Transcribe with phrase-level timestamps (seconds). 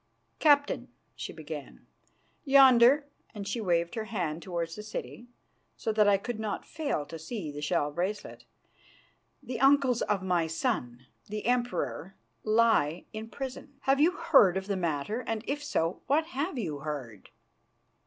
[0.39, 1.85] "Captain," she began,
[2.43, 3.05] "yonder"
[3.35, 5.27] and she waved her hand towards the city,
[5.77, 8.45] so that I could not fail to see the shell bracelet
[9.43, 13.75] "the uncles of my son, the Emperor, lie in prison.
[13.81, 17.29] Have you heard of the matter, and, if so, what have you heard?"